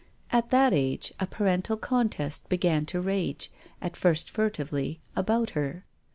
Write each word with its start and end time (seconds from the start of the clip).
At 0.31 0.49
that 0.49 0.73
age 0.73 1.13
a 1.19 1.27
parental 1.27 1.77
contest 1.77 2.49
began 2.49 2.87
to 2.87 2.99
rage— 2.99 3.51
at 3.83 3.95
first 3.95 4.31
furtively,— 4.31 4.99
about 5.15 5.51
her. 5.51 5.85